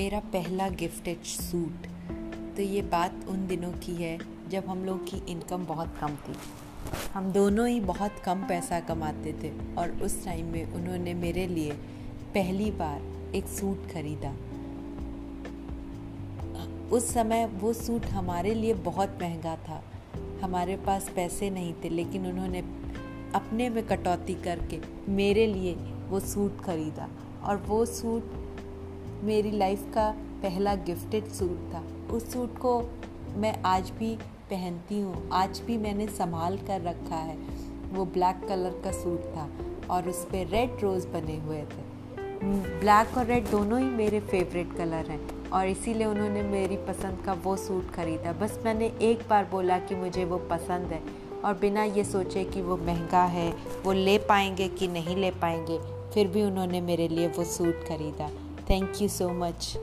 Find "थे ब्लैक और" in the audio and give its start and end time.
41.62-43.26